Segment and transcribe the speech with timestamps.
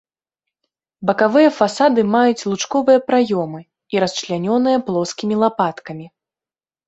[1.07, 3.61] Бакавыя фасады маюць лучковыя праёмы
[3.95, 6.07] і расчлянёныя плоскімі лапаткамі.